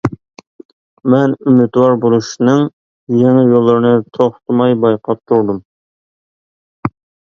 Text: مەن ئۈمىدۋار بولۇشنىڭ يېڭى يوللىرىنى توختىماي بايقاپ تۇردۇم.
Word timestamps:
مەن 1.13 1.35
ئۈمىدۋار 1.51 1.93
بولۇشنىڭ 2.07 2.65
يېڭى 3.19 3.45
يوللىرىنى 3.53 3.95
توختىماي 4.21 4.77
بايقاپ 4.85 5.27
تۇردۇم. 5.31 5.65